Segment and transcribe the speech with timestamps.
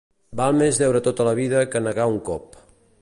[0.39, 2.59] Val més deure tota la vida que negar un cop.